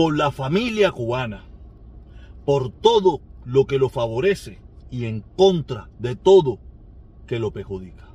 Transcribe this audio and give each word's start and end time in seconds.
por 0.00 0.16
la 0.16 0.32
familia 0.32 0.92
cubana, 0.92 1.44
por 2.46 2.72
todo 2.72 3.20
lo 3.44 3.66
que 3.66 3.78
lo 3.78 3.90
favorece 3.90 4.58
y 4.90 5.04
en 5.04 5.20
contra 5.20 5.90
de 5.98 6.16
todo 6.16 6.58
que 7.26 7.38
lo 7.38 7.50
perjudica. 7.50 8.08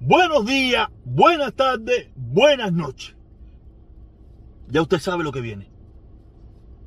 Buenos 0.00 0.46
días, 0.46 0.88
buenas 1.04 1.52
tardes, 1.52 2.08
buenas 2.16 2.72
noches. 2.72 3.14
Ya 4.68 4.80
usted 4.80 5.00
sabe 5.00 5.22
lo 5.22 5.32
que 5.32 5.42
viene. 5.42 5.67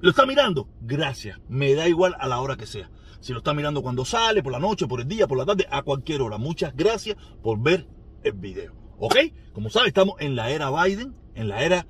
¿Lo 0.02 0.10
está 0.10 0.26
mirando? 0.26 0.68
Gracias. 0.82 1.40
Me 1.48 1.76
da 1.76 1.88
igual 1.88 2.16
a 2.20 2.28
la 2.28 2.42
hora 2.42 2.58
que 2.58 2.66
sea. 2.66 2.90
Si 3.20 3.34
lo 3.34 3.38
está 3.38 3.54
mirando 3.54 3.84
cuando 3.84 4.04
sale, 4.04 4.42
por 4.42 4.52
la 4.52 4.58
noche, 4.58 4.88
por 4.88 5.00
el 5.00 5.08
día, 5.08 5.28
por 5.28 5.38
la 5.38 5.46
tarde, 5.46 5.68
a 5.70 5.84
cualquier 5.84 6.23
hora. 6.23 6.40
Muchas 6.40 6.76
gracias 6.76 7.18
por 7.44 7.62
ver 7.62 7.88
el 8.23 8.34
video. 8.34 8.73
¿Ok? 8.98 9.16
Como 9.54 9.70
sabe, 9.70 9.90
estamos 9.90 10.16
en 10.20 10.36
la 10.36 10.50
era 10.50 10.72
Biden, 10.72 11.16
en 11.36 11.50
la 11.50 11.64
era... 11.64 11.86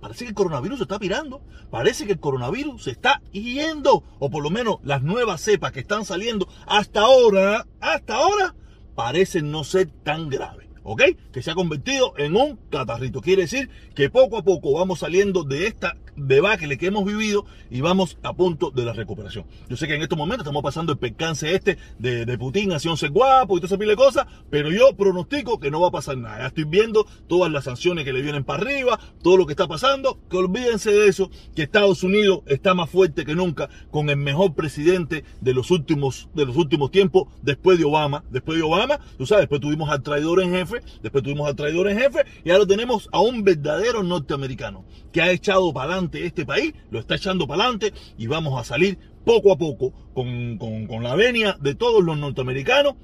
parece 0.00 0.24
que 0.24 0.30
el 0.30 0.34
coronavirus 0.34 0.78
se 0.78 0.84
está 0.84 0.98
pirando. 0.98 1.42
Parece 1.70 2.06
que 2.06 2.12
el 2.12 2.20
coronavirus 2.20 2.84
se 2.84 2.92
está 2.92 3.20
yendo. 3.30 4.04
O 4.18 4.30
por 4.30 4.42
lo 4.42 4.48
menos 4.48 4.76
las 4.82 5.02
nuevas 5.02 5.42
cepas 5.42 5.72
que 5.72 5.80
están 5.80 6.06
saliendo 6.06 6.48
hasta 6.66 7.02
ahora, 7.02 7.66
hasta 7.78 8.14
ahora, 8.14 8.54
parecen 8.94 9.50
no 9.50 9.64
ser 9.64 9.90
tan 10.02 10.30
graves. 10.30 10.70
¿ok? 10.82 11.02
Que 11.30 11.42
se 11.42 11.50
ha 11.50 11.54
convertido 11.54 12.14
en 12.16 12.36
un 12.36 12.56
catarrito. 12.70 13.20
Quiere 13.20 13.42
decir 13.42 13.68
que 13.94 14.10
poco 14.10 14.38
a 14.38 14.42
poco 14.42 14.72
vamos 14.72 15.00
saliendo 15.00 15.44
de 15.44 15.66
esta 15.66 15.96
debacle 16.16 16.78
que 16.78 16.86
hemos 16.86 17.04
vivido 17.04 17.44
y 17.70 17.80
vamos 17.80 18.18
a 18.22 18.32
punto 18.32 18.70
de 18.70 18.84
la 18.84 18.92
recuperación. 18.92 19.44
Yo 19.68 19.76
sé 19.76 19.86
que 19.86 19.94
en 19.94 20.02
estos 20.02 20.18
momentos 20.18 20.44
estamos 20.44 20.62
pasando 20.62 20.92
el 20.92 20.98
percance 20.98 21.54
este 21.54 21.78
de, 21.98 22.26
de 22.26 22.38
Putin 22.38 22.72
haciéndose 22.72 23.08
guapo 23.08 23.56
y 23.56 23.60
toda 23.60 23.66
esa 23.66 23.78
pila 23.78 23.90
de 23.90 23.96
cosas, 23.96 24.26
pero 24.50 24.70
yo 24.70 24.94
pronostico 24.96 25.58
que 25.58 25.70
no 25.70 25.80
va 25.80 25.88
a 25.88 25.92
pasar 25.92 26.16
nada. 26.16 26.38
Ya 26.38 26.46
estoy 26.46 26.64
viendo 26.64 27.06
todas 27.28 27.50
las 27.50 27.64
sanciones 27.64 28.04
que 28.04 28.12
le 28.12 28.22
vienen 28.22 28.44
para 28.44 28.62
arriba, 28.62 28.98
todo 29.22 29.36
lo 29.36 29.46
que 29.46 29.52
está 29.52 29.68
pasando, 29.68 30.18
que 30.28 30.36
olvídense 30.36 30.90
de 30.90 31.08
eso, 31.08 31.30
que 31.54 31.62
Estados 31.62 32.02
Unidos 32.02 32.40
está 32.46 32.74
más 32.74 32.90
fuerte 32.90 33.24
que 33.24 33.34
nunca 33.34 33.68
con 33.90 34.10
el 34.10 34.16
mejor 34.16 34.54
presidente 34.54 35.24
de 35.40 35.54
los 35.54 35.70
últimos, 35.70 36.28
de 36.34 36.46
los 36.46 36.56
últimos 36.56 36.90
tiempos, 36.90 37.28
después 37.42 37.78
de 37.78 37.84
Obama, 37.84 38.24
después 38.30 38.58
de 38.58 38.64
Obama, 38.64 38.98
tú 39.16 39.26
sabes, 39.26 39.42
después 39.42 39.60
tuvimos 39.60 39.90
al 39.90 40.02
traidor 40.02 40.42
en 40.42 40.52
jefe, 40.52 40.82
después 41.02 41.22
tuvimos 41.24 41.48
al 41.48 41.56
traidor 41.56 41.88
en 41.88 41.98
jefe 41.98 42.24
y 42.44 42.50
ahora 42.50 42.66
tenemos 42.66 43.08
a 43.12 43.20
un 43.20 43.44
verdadero 43.44 44.02
norteamericano 44.02 44.84
que 45.12 45.22
ha 45.22 45.30
echado 45.30 45.72
para 45.72 45.92
adelante 45.92 46.09
este 46.12 46.44
país, 46.44 46.74
lo 46.90 46.98
está 46.98 47.16
echando 47.16 47.46
para 47.46 47.62
adelante 47.64 47.92
y 48.18 48.26
vamos 48.26 48.60
a 48.60 48.64
salir 48.64 48.98
poco 49.24 49.52
a 49.52 49.58
poco 49.58 49.92
con, 50.14 50.58
con 50.58 51.02
la 51.02 51.14
venia 51.14 51.56
de 51.60 51.74
todos 51.74 52.02
los 52.02 52.18
norteamericanos, 52.18 52.94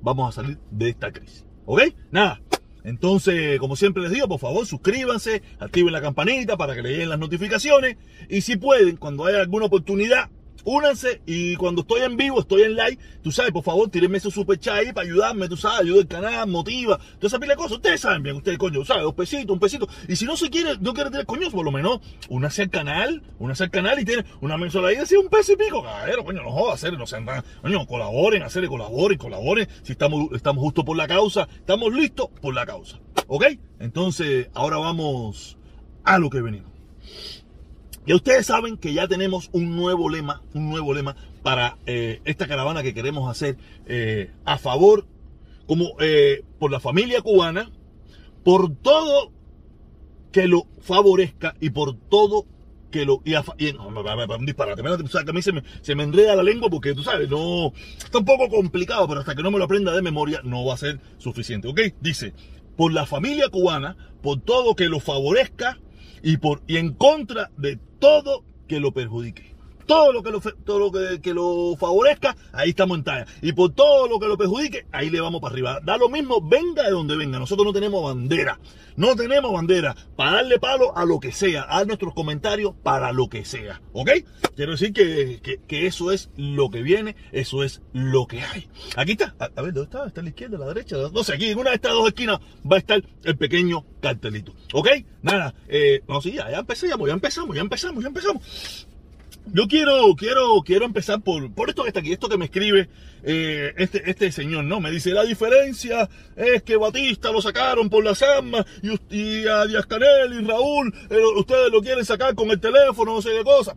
vamos 0.00 0.28
a 0.28 0.42
salir 0.42 0.58
de 0.70 0.90
esta 0.90 1.12
crisis. 1.12 1.44
¿Ok? 1.64 1.82
Nada. 2.10 2.40
Entonces, 2.84 3.60
como 3.60 3.76
siempre 3.76 4.02
les 4.02 4.12
digo, 4.12 4.28
por 4.28 4.40
favor, 4.40 4.66
suscríbanse, 4.66 5.42
activen 5.60 5.92
la 5.92 6.00
campanita 6.00 6.56
para 6.56 6.74
que 6.74 6.82
le 6.82 6.90
lleguen 6.90 7.10
las 7.10 7.18
notificaciones. 7.18 7.96
Y 8.28 8.40
si 8.40 8.56
pueden, 8.56 8.96
cuando 8.96 9.24
haya 9.24 9.40
alguna 9.40 9.66
oportunidad, 9.66 10.30
únanse 10.64 11.20
y 11.26 11.56
cuando 11.56 11.82
estoy 11.82 12.02
en 12.02 12.16
vivo, 12.16 12.40
estoy 12.40 12.62
en 12.62 12.74
live, 12.74 12.98
tú 13.22 13.30
sabes, 13.32 13.52
por 13.52 13.62
favor, 13.62 13.88
tírenme 13.90 14.20
su 14.20 14.30
super 14.30 14.58
chat 14.58 14.76
ahí 14.76 14.92
para 14.92 15.06
ayudarme, 15.06 15.48
tú 15.48 15.56
sabes, 15.56 15.80
ayuda 15.80 16.00
el 16.00 16.06
canal, 16.06 16.48
motiva, 16.48 16.98
toda 16.98 17.28
esa 17.28 17.38
pila 17.38 17.52
de 17.52 17.56
cosas. 17.56 17.72
Ustedes 17.72 18.00
saben 18.00 18.22
bien, 18.22 18.36
ustedes, 18.36 18.58
coño, 18.58 18.84
¿sabes? 18.84 19.02
Dos 19.02 19.14
pesitos, 19.14 19.52
un 19.52 19.60
pesito. 19.60 19.88
Y 20.08 20.16
si 20.16 20.24
no 20.24 20.36
se 20.36 20.50
quiere, 20.50 20.78
no 20.80 20.94
quiere 20.94 21.10
tener 21.10 21.26
coño, 21.26 21.50
por 21.50 21.64
lo 21.64 21.72
menos, 21.72 22.00
únase 22.28 22.62
al 22.62 22.70
canal, 22.70 23.22
únase 23.38 23.64
al 23.64 23.70
canal 23.70 23.98
y 23.98 24.04
tiene 24.04 24.24
una 24.40 24.56
mensualidad 24.56 25.08
de 25.08 25.18
un 25.18 25.28
peso 25.28 25.52
y 25.52 25.56
pico, 25.56 25.82
caballero, 25.82 26.24
coño, 26.24 26.42
no 26.42 26.50
jodas, 26.50 26.74
hacer, 26.74 26.98
no 26.98 27.06
sean 27.06 27.26
coño, 27.62 27.86
colaboren, 27.86 28.42
hacer, 28.42 28.66
colaboren, 28.66 29.18
colaboren. 29.18 29.68
Si 29.82 29.92
estamos, 29.92 30.32
estamos 30.32 30.62
justo 30.62 30.84
por 30.84 30.96
la 30.96 31.06
causa, 31.06 31.48
estamos 31.54 31.92
listos 31.92 32.28
por 32.40 32.54
la 32.54 32.66
causa. 32.66 32.98
¿Ok? 33.26 33.44
Entonces, 33.78 34.48
ahora 34.54 34.78
vamos 34.78 35.56
a 36.04 36.18
lo 36.18 36.30
que 36.30 36.40
venimos. 36.40 36.70
Ya 38.04 38.16
ustedes 38.16 38.46
saben 38.46 38.76
que 38.78 38.92
ya 38.92 39.06
tenemos 39.06 39.48
un 39.52 39.76
nuevo 39.76 40.10
lema, 40.10 40.42
un 40.54 40.68
nuevo 40.68 40.92
lema 40.92 41.14
para 41.42 41.78
eh, 41.86 42.20
esta 42.24 42.48
caravana 42.48 42.82
que 42.82 42.94
queremos 42.94 43.30
hacer 43.30 43.56
eh, 43.86 44.32
a 44.44 44.58
favor, 44.58 45.06
como 45.66 45.94
eh, 46.00 46.42
por 46.58 46.72
la 46.72 46.80
familia 46.80 47.22
cubana, 47.22 47.70
por 48.42 48.74
todo 48.74 49.30
que 50.32 50.48
lo 50.48 50.66
favorezca 50.80 51.54
y 51.60 51.70
por 51.70 51.94
todo 51.96 52.46
que 52.90 53.04
lo 53.06 53.22
y, 53.24 53.34
y 53.34 53.76
un 53.76 54.46
disparate, 54.46 54.82
o 54.82 55.08
sea, 55.08 55.24
que 55.24 55.30
a 55.30 55.34
mí 55.34 55.40
se 55.40 55.52
me, 55.52 55.62
se 55.80 55.94
me 55.94 56.02
enreda 56.02 56.34
la 56.34 56.42
lengua 56.42 56.68
porque 56.68 56.94
tú 56.94 57.04
sabes, 57.04 57.30
no 57.30 57.72
está 57.98 58.18
un 58.18 58.24
poco 58.24 58.48
complicado, 58.48 59.06
pero 59.06 59.20
hasta 59.20 59.36
que 59.36 59.42
no 59.42 59.50
me 59.52 59.58
lo 59.58 59.64
aprenda 59.64 59.92
de 59.92 60.02
memoria 60.02 60.40
no 60.42 60.64
va 60.64 60.74
a 60.74 60.76
ser 60.76 60.98
suficiente, 61.18 61.68
¿ok? 61.68 61.80
Dice, 62.00 62.34
por 62.76 62.92
la 62.92 63.06
familia 63.06 63.48
cubana, 63.48 63.96
por 64.22 64.40
todo 64.40 64.74
que 64.74 64.88
lo 64.88 64.98
favorezca 64.98 65.78
y, 66.22 66.38
en 66.76 66.94
contra 66.94 67.50
de 67.56 67.78
todo 67.98 68.44
que 68.68 68.80
lo 68.80 68.92
perjudique. 68.92 69.51
Todo 69.86 70.12
lo 70.12 70.22
que 70.22 70.30
lo, 70.30 70.40
todo 70.40 70.78
lo 70.78 71.20
que, 71.20 71.34
lo 71.34 71.76
favorezca, 71.78 72.36
ahí 72.52 72.70
estamos 72.70 72.98
en 72.98 73.04
talla. 73.04 73.26
Y 73.40 73.52
por 73.52 73.72
todo 73.72 74.08
lo 74.08 74.18
que 74.18 74.26
lo 74.26 74.36
perjudique, 74.36 74.86
ahí 74.92 75.10
le 75.10 75.20
vamos 75.20 75.40
para 75.40 75.52
arriba. 75.52 75.80
Da 75.82 75.96
lo 75.96 76.08
mismo, 76.08 76.40
venga 76.40 76.84
de 76.84 76.90
donde 76.90 77.16
venga. 77.16 77.38
Nosotros 77.38 77.66
no 77.66 77.72
tenemos 77.72 78.02
bandera. 78.02 78.58
No 78.96 79.16
tenemos 79.16 79.52
bandera 79.52 79.96
para 80.16 80.32
darle 80.32 80.58
palo 80.58 80.96
a 80.96 81.04
lo 81.04 81.18
que 81.18 81.32
sea. 81.32 81.66
A 81.68 81.84
nuestros 81.84 82.14
comentarios 82.14 82.74
para 82.82 83.12
lo 83.12 83.28
que 83.28 83.44
sea. 83.44 83.80
¿Ok? 83.92 84.10
Quiero 84.54 84.72
decir 84.72 84.92
que, 84.92 85.86
eso 85.86 86.12
es 86.12 86.30
lo 86.36 86.70
que 86.70 86.82
viene. 86.82 87.16
Eso 87.32 87.62
es 87.62 87.82
lo 87.92 88.26
que 88.26 88.42
hay. 88.42 88.68
Aquí 88.96 89.12
está. 89.12 89.34
A, 89.38 89.62
ver, 89.62 89.72
¿dónde 89.72 89.82
está? 89.82 90.06
¿Está 90.06 90.20
a 90.20 90.24
la 90.24 90.30
izquierda, 90.30 90.56
a 90.56 90.60
la 90.60 90.66
derecha? 90.68 90.96
No 91.12 91.24
sé, 91.24 91.34
aquí 91.34 91.50
en 91.50 91.58
una 91.58 91.70
de 91.70 91.76
estas 91.76 91.92
dos 91.92 92.06
esquinas 92.08 92.38
va 92.70 92.76
a 92.76 92.78
estar 92.78 93.02
el 93.24 93.36
pequeño 93.36 93.84
cartelito. 94.00 94.54
¿Ok? 94.72 94.88
Nada. 95.22 95.54
Eh, 95.68 96.02
no, 96.06 96.20
sí, 96.20 96.32
ya, 96.32 96.50
ya 96.50 96.58
empezamos, 96.58 97.08
ya 97.08 97.14
empezamos, 97.14 97.56
ya 97.56 97.62
empezamos, 97.62 98.02
ya 98.02 98.08
empezamos. 98.08 98.86
Yo 99.46 99.66
quiero, 99.66 100.14
quiero, 100.16 100.62
quiero 100.64 100.84
empezar 100.84 101.20
por, 101.20 101.52
por 101.52 101.68
esto 101.68 101.82
que 101.82 101.88
está 101.88 102.00
aquí, 102.00 102.12
esto 102.12 102.28
que 102.28 102.38
me 102.38 102.44
escribe 102.44 102.88
eh, 103.24 103.74
este, 103.76 104.08
este 104.08 104.30
señor, 104.30 104.64
¿no? 104.64 104.80
Me 104.80 104.90
dice, 104.90 105.10
la 105.10 105.24
diferencia 105.24 106.08
es 106.36 106.62
que 106.62 106.76
Batista 106.76 107.32
lo 107.32 107.42
sacaron 107.42 107.90
por 107.90 108.04
las 108.04 108.22
armas 108.22 108.64
y, 109.10 109.46
a 109.46 109.66
Díaz 109.66 109.86
Canel 109.86 110.32
y 110.32 110.46
Raúl, 110.46 110.94
eh, 111.10 111.18
ustedes 111.36 111.72
lo 111.72 111.82
quieren 111.82 112.04
sacar 112.04 112.34
con 112.34 112.50
el 112.50 112.60
teléfono, 112.60 113.14
no 113.14 113.22
sé 113.22 113.30
qué 113.36 113.44
cosa. 113.44 113.76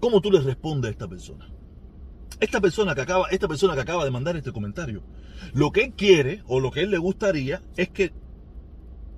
¿Cómo 0.00 0.20
tú 0.20 0.32
le 0.32 0.40
respondes 0.40 0.88
a 0.88 0.92
esta 0.92 1.08
persona? 1.08 1.48
Esta 2.40 2.60
persona 2.60 2.92
que 2.96 3.02
acaba, 3.02 3.28
esta 3.30 3.46
persona 3.46 3.74
que 3.74 3.82
acaba 3.82 4.04
de 4.04 4.10
mandar 4.10 4.36
este 4.36 4.50
comentario, 4.50 5.04
lo 5.54 5.70
que 5.70 5.84
él 5.84 5.92
quiere 5.96 6.42
o 6.48 6.58
lo 6.58 6.72
que 6.72 6.80
él 6.80 6.90
le 6.90 6.98
gustaría 6.98 7.62
es 7.76 7.88
que 7.88 8.12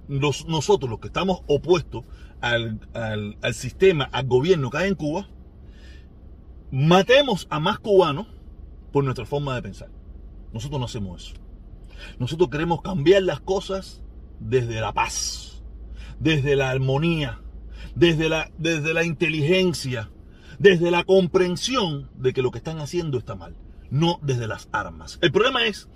nosotros, 0.09 0.91
los 0.91 1.01
que 1.01 1.09
estamos 1.09 1.43
opuestos 1.47 2.05
al, 2.41 2.81
sistema, 3.53 4.05
al 4.13 4.27
gobierno 4.27 4.71
que 4.71 4.79
hay 4.79 4.89
en 4.89 4.95
Cuba, 4.95 5.29
matemos 6.71 7.47
a 7.51 7.61
más 7.61 7.79
cubanos 7.79 8.27
por 8.93 9.05
nuestra 9.05 9.25
forma 9.25 9.55
de 9.55 9.63
pensar. 9.63 9.89
Nosotros 10.53 10.79
no 10.79 10.87
hacemos 10.87 11.23
eso. 11.23 11.35
Nosotros 12.19 12.51
queremos 12.51 12.83
cambiar 12.83 13.23
las 13.23 13.41
cosas 13.41 14.03
desde 14.41 14.81
la 14.81 14.93
paz, 14.93 15.63
desde 16.19 16.57
la 16.57 16.71
armonía, 16.71 17.41
desde 17.95 18.29
la, 18.29 18.51
desde 18.59 18.95
la 18.95 19.05
inteligencia, 19.05 20.11
desde 20.59 20.91
la 20.91 21.05
comprensión 21.05 22.11
de 22.17 22.33
que 22.33 22.43
lo 22.43 22.51
que 22.51 22.59
están 22.59 22.79
haciendo 22.79 23.19
está 23.19 23.35
mal, 23.35 23.57
no 23.91 24.19
desde 24.23 24.47
las 24.47 24.69
armas. 24.73 25.19
El 25.23 25.33
problema 25.33 25.65
es 25.67 25.89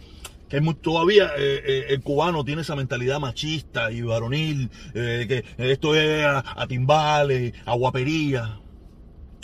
que 0.49 0.61
todavía 0.81 1.27
eh, 1.37 1.63
eh, 1.65 1.87
el 1.91 2.03
cubano 2.03 2.45
tiene 2.45 2.63
esa 2.63 2.75
mentalidad 2.75 3.21
machista 3.21 3.93
y 3.93 4.03
varonil, 4.03 4.71
eh, 4.95 5.27
que 5.29 5.73
esto 5.73 5.95
es 5.95 6.25
a, 6.25 6.67
timbales, 6.67 7.53
a 7.67 7.75
guapería. 7.75 8.61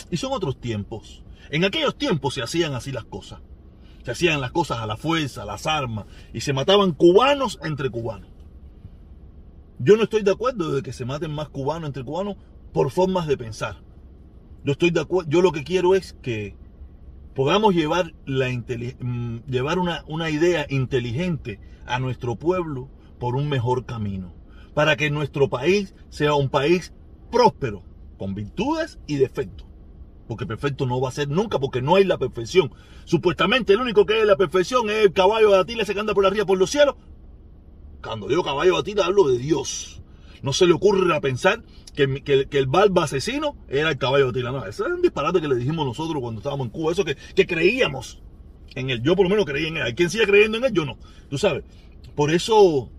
Y 0.09 0.17
son 0.17 0.33
otros 0.33 0.59
tiempos. 0.59 1.23
En 1.49 1.63
aquellos 1.63 1.97
tiempos 1.97 2.33
se 2.33 2.41
hacían 2.41 2.73
así 2.73 2.91
las 2.91 3.05
cosas. 3.05 3.39
Se 4.03 4.11
hacían 4.11 4.41
las 4.41 4.51
cosas 4.51 4.79
a 4.79 4.87
la 4.87 4.97
fuerza, 4.97 5.43
a 5.43 5.45
las 5.45 5.67
armas, 5.67 6.05
y 6.33 6.41
se 6.41 6.53
mataban 6.53 6.91
cubanos 6.91 7.59
entre 7.63 7.89
cubanos. 7.89 8.29
Yo 9.79 9.97
no 9.97 10.03
estoy 10.03 10.23
de 10.23 10.31
acuerdo 10.31 10.71
de 10.71 10.81
que 10.81 10.93
se 10.93 11.05
maten 11.05 11.31
más 11.31 11.49
cubanos 11.49 11.87
entre 11.87 12.03
cubanos 12.03 12.37
por 12.71 12.91
formas 12.91 13.27
de 13.27 13.37
pensar. 13.37 13.77
Yo 14.63 14.71
estoy 14.71 14.89
de 14.89 15.01
acuerdo, 15.01 15.29
yo 15.29 15.41
lo 15.41 15.51
que 15.51 15.63
quiero 15.63 15.95
es 15.95 16.13
que 16.21 16.55
podamos 17.35 17.75
llevar, 17.75 18.13
la 18.25 18.49
mm, 18.49 19.43
llevar 19.47 19.77
una, 19.77 20.03
una 20.07 20.29
idea 20.29 20.65
inteligente 20.69 21.59
a 21.85 21.99
nuestro 21.99 22.37
pueblo 22.37 22.89
por 23.19 23.35
un 23.35 23.49
mejor 23.49 23.85
camino, 23.85 24.33
para 24.73 24.95
que 24.95 25.11
nuestro 25.11 25.49
país 25.49 25.93
sea 26.09 26.33
un 26.33 26.49
país 26.49 26.93
próspero, 27.31 27.83
con 28.17 28.33
virtudes 28.33 28.99
y 29.05 29.17
defectos. 29.17 29.67
Porque 30.27 30.47
perfecto 30.47 30.87
no 30.87 30.99
va 30.99 31.09
a 31.09 31.11
ser 31.11 31.29
nunca, 31.29 31.59
porque 31.59 31.81
no 31.81 31.95
hay 31.95 32.03
la 32.03 32.17
perfección. 32.17 32.73
Supuestamente 33.03 33.73
el 33.73 33.81
único 33.81 34.05
que 34.05 34.21
es 34.21 34.25
la 34.25 34.37
perfección 34.37 34.89
es 34.89 35.05
el 35.05 35.13
caballo 35.13 35.51
de 35.51 35.59
Atila 35.59 35.83
ese 35.83 35.93
que 35.93 35.99
anda 35.99 36.15
por 36.15 36.25
arriba 36.25 36.45
por 36.45 36.57
los 36.57 36.71
cielos. 36.71 36.95
Cuando 38.01 38.27
digo 38.27 38.43
caballo 38.43 38.73
de 38.73 38.79
Atila 38.79 39.05
hablo 39.05 39.27
de 39.27 39.37
Dios. 39.37 40.01
No 40.41 40.53
se 40.53 40.65
le 40.65 40.73
ocurre 40.73 41.15
a 41.15 41.21
pensar 41.21 41.63
que, 41.95 42.21
que, 42.23 42.57
el 42.57 42.67
barba 42.67 43.03
asesino 43.03 43.55
era 43.67 43.89
el 43.89 43.97
caballo 43.97 44.27
de 44.27 44.39
Tila. 44.39 44.51
No, 44.51 44.65
ese 44.65 44.83
es 44.83 44.89
un 44.89 45.01
disparate 45.01 45.41
que 45.41 45.47
le 45.47 45.55
dijimos 45.55 45.85
nosotros 45.85 46.21
cuando 46.21 46.39
estábamos 46.39 46.67
en 46.67 46.71
Cuba. 46.71 46.91
Eso 46.91 47.05
que, 47.05 47.15
que 47.15 47.45
creíamos 47.45 48.21
en 48.75 48.89
él. 48.89 49.01
Yo 49.01 49.15
por 49.15 49.25
lo 49.25 49.29
menos 49.29 49.45
creí 49.45 49.67
en 49.67 49.77
él. 49.77 49.83
Hay 49.83 49.93
quien 49.93 50.09
sigue 50.09 50.25
creyendo 50.25 50.57
en 50.57 50.65
él, 50.65 50.73
yo 50.73 50.85
no. 50.85 50.97
Tú 51.29 51.37
sabes. 51.37 51.63
Por 52.15 52.31
eso 52.31 52.89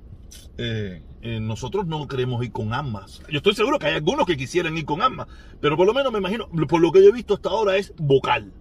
eh, 0.58 1.02
eh, 1.22 1.40
nosotros 1.40 1.86
no 1.86 2.06
queremos 2.08 2.44
ir 2.44 2.52
con 2.52 2.72
armas. 2.72 3.22
Yo 3.30 3.38
estoy 3.38 3.54
seguro 3.54 3.78
que 3.78 3.86
hay 3.86 3.94
algunos 3.94 4.26
que 4.26 4.36
quisieran 4.36 4.76
ir 4.76 4.84
con 4.84 5.02
armas. 5.02 5.26
Pero 5.60 5.76
por 5.76 5.86
lo 5.86 5.94
menos 5.94 6.12
me 6.12 6.18
imagino, 6.18 6.48
por 6.68 6.80
lo 6.80 6.92
que 6.92 7.02
yo 7.02 7.08
he 7.08 7.12
visto 7.12 7.34
hasta 7.34 7.48
ahora 7.48 7.76
es 7.76 7.92
vocal 7.96 8.52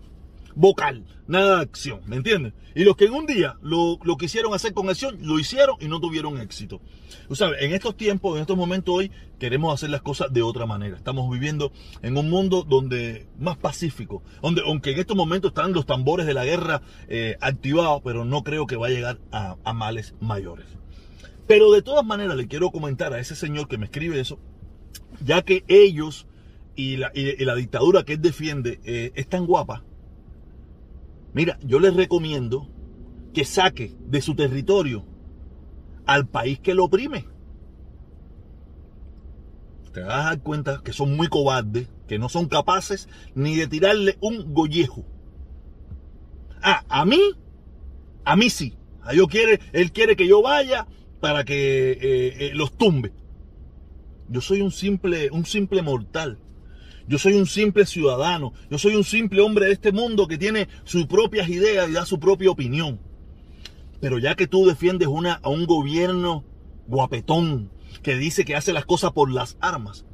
vocal, 0.55 1.05
nada 1.27 1.57
de 1.57 1.61
acción, 1.63 2.01
¿me 2.05 2.15
entiendes? 2.15 2.53
Y 2.73 2.83
los 2.83 2.95
que 2.95 3.05
en 3.05 3.13
un 3.13 3.25
día 3.25 3.57
lo, 3.61 3.99
quisieron 4.17 4.53
hacer 4.53 4.73
con 4.73 4.89
acción, 4.89 5.17
lo 5.21 5.39
hicieron 5.39 5.75
y 5.79 5.87
no 5.87 5.99
tuvieron 5.99 6.39
éxito. 6.39 6.81
Tú 7.27 7.35
sabes, 7.35 7.61
en 7.61 7.73
estos 7.73 7.95
tiempos, 7.95 8.35
en 8.35 8.41
estos 8.41 8.57
momentos 8.57 8.95
hoy, 8.95 9.11
queremos 9.39 9.73
hacer 9.73 9.89
las 9.89 10.01
cosas 10.01 10.31
de 10.31 10.41
otra 10.41 10.65
manera. 10.65 10.95
Estamos 10.95 11.29
viviendo 11.29 11.71
en 12.01 12.17
un 12.17 12.29
mundo 12.29 12.63
donde 12.63 13.27
más 13.37 13.57
pacífico, 13.57 14.23
donde 14.41 14.61
aunque 14.65 14.91
en 14.91 14.99
estos 14.99 15.15
momentos 15.15 15.49
están 15.49 15.73
los 15.73 15.85
tambores 15.85 16.25
de 16.25 16.33
la 16.33 16.45
guerra 16.45 16.81
eh, 17.07 17.37
activados, 17.41 18.01
pero 18.03 18.25
no 18.25 18.43
creo 18.43 18.67
que 18.67 18.75
va 18.75 18.87
a 18.87 18.91
llegar 18.91 19.19
a, 19.31 19.55
males 19.73 20.15
mayores. 20.19 20.67
Pero 21.47 21.71
de 21.71 21.81
todas 21.81 22.05
maneras 22.05 22.35
le 22.37 22.47
quiero 22.47 22.71
comentar 22.71 23.13
a 23.13 23.19
ese 23.19 23.35
señor 23.35 23.67
que 23.67 23.77
me 23.77 23.85
escribe 23.85 24.19
eso, 24.19 24.39
ya 25.23 25.43
que 25.43 25.63
ellos 25.67 26.27
y 26.75 26.97
la, 26.97 27.11
dictadura 27.55 28.03
que 28.03 28.13
él 28.13 28.21
defiende 28.21 28.79
eh, 28.83 29.11
es 29.15 29.27
tan 29.27 29.45
guapa, 29.45 29.83
Mira, 31.35 31.59
yo 31.65 31.81
les 31.81 31.93
recomiendo 31.93 32.69
que 33.33 33.43
saque 33.43 33.93
de 34.07 34.21
su 34.21 34.35
territorio 34.35 35.05
al 36.05 36.29
país 36.29 36.61
que 36.61 36.73
lo 36.73 36.85
oprime. 36.85 37.25
Te 39.91 39.99
vas 39.99 40.21
a 40.21 40.29
dar 40.29 40.39
cuenta 40.41 40.81
que 40.81 40.93
son 40.93 41.13
muy 41.17 41.27
cobardes, 41.27 41.89
que 42.07 42.17
no 42.19 42.29
son 42.29 42.47
capaces 42.47 43.09
ni 43.35 43.57
de 43.57 43.67
tirarle 43.67 44.17
un 44.21 44.53
gollejo. 44.53 45.05
Ah, 46.61 46.85
a 46.87 47.05
mí, 47.05 47.19
a 48.23 48.37
mí 48.37 48.49
sí. 48.49 48.77
A 49.01 49.13
yo 49.13 49.27
quiere, 49.27 49.59
él 49.73 49.91
quiere 49.91 50.15
que 50.15 50.29
yo 50.29 50.41
vaya 50.41 50.87
para 51.19 51.43
que 51.43 51.91
eh, 51.91 51.97
eh, 52.47 52.51
los 52.53 52.77
tumbe. 52.77 53.11
Yo 54.29 54.39
soy 54.39 54.61
un 54.61 54.71
simple, 54.71 55.29
un 55.31 55.45
simple 55.45 55.81
mortal. 55.81 56.39
Yo 57.07 57.19
soy 57.19 57.33
un 57.33 57.45
simple 57.45 57.85
ciudadano. 57.85 58.53
Yo 58.69 58.77
soy 58.79 58.95
un 58.95 59.03
simple 59.03 59.41
hombre 59.41 59.67
de 59.67 59.73
este 59.73 59.91
mundo 59.91 60.27
que 60.27 60.37
tiene 60.37 60.67
sus 60.85 61.05
propias 61.05 61.49
ideas 61.49 61.87
y 61.89 61.93
da 61.93 62.05
su 62.05 62.19
propia 62.19 62.49
opinión. 62.49 62.99
Pero 64.01 64.17
ya 64.17 64.35
que 64.35 64.47
tú 64.47 64.65
defiendes 64.65 65.07
una, 65.07 65.33
a 65.33 65.49
un 65.49 65.65
gobierno 65.65 66.43
guapetón 66.87 67.71
que 68.01 68.15
dice 68.15 68.43
que 68.43 68.55
hace 68.55 68.73
las 68.73 68.85
cosas 68.85 69.11
por 69.11 69.31
las 69.31 69.57
armas, 69.61 70.05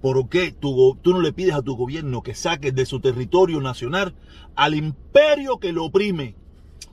¿por 0.00 0.28
qué 0.28 0.52
tú, 0.52 0.98
no 1.04 1.20
le 1.20 1.32
pides 1.32 1.54
a 1.54 1.62
tu 1.62 1.76
gobierno 1.76 2.22
que 2.22 2.34
saque 2.34 2.72
de 2.72 2.86
su 2.86 3.00
territorio 3.00 3.60
nacional 3.60 4.14
al 4.54 4.74
imperio 4.74 5.58
que 5.58 5.72
lo 5.72 5.84
oprime? 5.84 6.36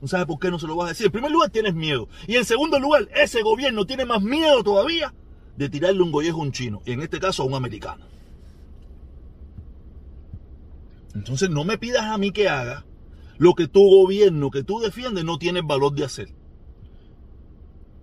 ¿No 0.00 0.08
sabes 0.08 0.26
por 0.26 0.38
qué 0.38 0.50
no 0.50 0.58
se 0.58 0.66
lo 0.66 0.76
vas 0.76 0.86
a 0.86 0.88
decir? 0.90 1.06
En 1.06 1.12
primer 1.12 1.30
lugar, 1.30 1.50
tienes 1.50 1.74
miedo. 1.74 2.08
Y 2.26 2.36
en 2.36 2.44
segundo 2.44 2.78
lugar, 2.80 3.08
ese 3.14 3.42
gobierno 3.42 3.86
tiene 3.86 4.04
más 4.04 4.20
miedo 4.20 4.62
todavía 4.64 5.14
de 5.56 5.68
tirarle 5.68 6.02
un 6.02 6.10
gollejo 6.10 6.40
a 6.40 6.42
un 6.42 6.52
chino. 6.52 6.82
Y 6.84 6.92
en 6.92 7.00
este 7.00 7.20
caso 7.20 7.44
a 7.44 7.46
un 7.46 7.54
americano. 7.54 8.04
Entonces 11.14 11.50
no 11.50 11.64
me 11.64 11.78
pidas 11.78 12.04
a 12.04 12.18
mí 12.18 12.32
que 12.32 12.48
haga 12.48 12.84
lo 13.38 13.54
que 13.54 13.68
tu 13.68 13.80
gobierno, 13.80 14.50
que 14.50 14.62
tú 14.62 14.80
defiendes, 14.80 15.24
no 15.24 15.38
tiene 15.38 15.62
valor 15.62 15.94
de 15.94 16.04
hacer. 16.04 16.28